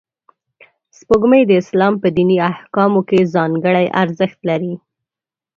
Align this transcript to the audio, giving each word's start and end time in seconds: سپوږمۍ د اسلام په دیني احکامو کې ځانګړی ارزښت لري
سپوږمۍ 0.97 1.41
د 1.47 1.51
اسلام 1.61 1.93
په 2.01 2.07
دیني 2.15 2.37
احکامو 2.51 3.01
کې 3.09 3.29
ځانګړی 3.35 3.85
ارزښت 4.01 4.39
لري 4.49 4.73